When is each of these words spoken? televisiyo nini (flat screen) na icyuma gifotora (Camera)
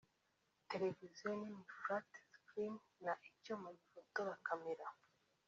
televisiyo 0.69 1.29
nini 1.39 1.63
(flat 1.79 2.09
screen) 2.33 2.75
na 3.05 3.13
icyuma 3.29 3.67
gifotora 3.79 4.31
(Camera) 4.47 4.87